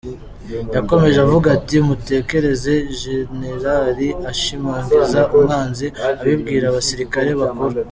[0.75, 5.87] Yakomeje avuga ati “mutekereze Jenerali ashimagiza umwanzi,
[6.21, 7.75] abibwira abasirikare bakuru.”